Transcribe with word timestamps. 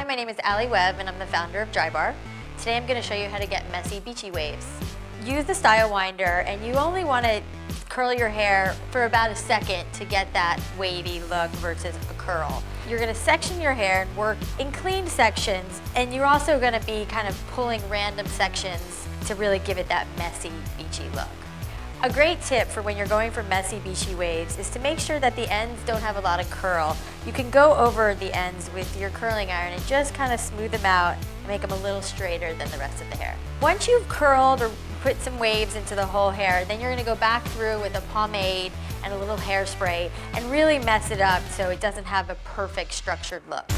Hi, 0.00 0.06
my 0.06 0.14
name 0.14 0.30
is 0.30 0.38
Alli 0.44 0.66
Webb 0.66 0.96
and 0.98 1.10
I'm 1.10 1.18
the 1.18 1.26
founder 1.26 1.60
of 1.60 1.70
Drybar. 1.72 2.14
Today 2.56 2.74
I'm 2.74 2.86
going 2.86 2.96
to 2.96 3.06
show 3.06 3.14
you 3.14 3.28
how 3.28 3.36
to 3.36 3.46
get 3.46 3.70
messy 3.70 4.00
beachy 4.00 4.30
waves. 4.30 4.66
Use 5.26 5.44
the 5.44 5.54
style 5.54 5.90
winder 5.90 6.24
and 6.24 6.64
you 6.64 6.72
only 6.72 7.04
want 7.04 7.26
to 7.26 7.42
curl 7.90 8.10
your 8.10 8.30
hair 8.30 8.74
for 8.92 9.04
about 9.04 9.30
a 9.30 9.36
second 9.36 9.84
to 9.92 10.06
get 10.06 10.32
that 10.32 10.58
wavy 10.78 11.20
look 11.24 11.50
versus 11.60 11.94
a 12.08 12.14
curl. 12.14 12.62
You're 12.88 12.98
going 12.98 13.12
to 13.12 13.20
section 13.20 13.60
your 13.60 13.74
hair 13.74 14.00
and 14.00 14.16
work 14.16 14.38
in 14.58 14.72
clean 14.72 15.06
sections 15.06 15.82
and 15.94 16.14
you're 16.14 16.24
also 16.24 16.58
going 16.58 16.72
to 16.72 16.86
be 16.86 17.04
kind 17.04 17.28
of 17.28 17.38
pulling 17.50 17.86
random 17.90 18.24
sections 18.26 19.06
to 19.26 19.34
really 19.34 19.58
give 19.58 19.76
it 19.76 19.86
that 19.90 20.06
messy 20.16 20.50
beachy 20.78 21.10
look. 21.14 21.28
A 22.02 22.10
great 22.10 22.40
tip 22.40 22.66
for 22.66 22.80
when 22.80 22.96
you're 22.96 23.06
going 23.06 23.30
for 23.30 23.42
messy 23.42 23.78
beachy 23.80 24.14
waves 24.14 24.58
is 24.58 24.70
to 24.70 24.78
make 24.78 24.98
sure 24.98 25.20
that 25.20 25.36
the 25.36 25.46
ends 25.52 25.78
don't 25.84 26.00
have 26.00 26.16
a 26.16 26.20
lot 26.22 26.40
of 26.40 26.48
curl. 26.48 26.96
You 27.26 27.32
can 27.32 27.50
go 27.50 27.74
over 27.74 28.14
the 28.14 28.34
ends 28.34 28.70
with 28.72 28.98
your 28.98 29.10
curling 29.10 29.50
iron 29.50 29.74
and 29.74 29.86
just 29.86 30.14
kind 30.14 30.32
of 30.32 30.40
smooth 30.40 30.70
them 30.70 30.86
out 30.86 31.16
and 31.16 31.46
make 31.46 31.60
them 31.60 31.72
a 31.72 31.82
little 31.82 32.00
straighter 32.00 32.54
than 32.54 32.70
the 32.70 32.78
rest 32.78 33.02
of 33.02 33.10
the 33.10 33.16
hair. 33.16 33.36
Once 33.60 33.86
you've 33.86 34.08
curled 34.08 34.62
or 34.62 34.70
put 35.02 35.20
some 35.20 35.38
waves 35.38 35.76
into 35.76 35.94
the 35.94 36.06
whole 36.06 36.30
hair, 36.30 36.64
then 36.64 36.80
you're 36.80 36.90
gonna 36.90 37.04
go 37.04 37.16
back 37.16 37.44
through 37.48 37.78
with 37.82 37.94
a 37.94 38.00
pomade 38.14 38.72
and 39.04 39.12
a 39.12 39.18
little 39.18 39.36
hairspray 39.36 40.10
and 40.32 40.50
really 40.50 40.78
mess 40.78 41.10
it 41.10 41.20
up 41.20 41.46
so 41.50 41.68
it 41.68 41.80
doesn't 41.80 42.04
have 42.04 42.30
a 42.30 42.34
perfect 42.46 42.94
structured 42.94 43.42
look. 43.50 43.70